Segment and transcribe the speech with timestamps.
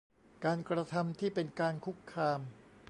[0.45, 2.39] การกระทำที่เป็นการคุกคาม